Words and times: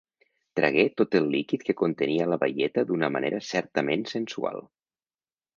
Tragué 0.59 0.85
tot 1.01 1.17
el 1.19 1.27
líquid 1.35 1.65
que 1.67 1.75
contenia 1.83 2.27
la 2.31 2.39
baieta 2.45 2.87
d'una 2.89 3.13
manera 3.19 3.45
certament 3.51 4.11
sensual. 4.17 4.67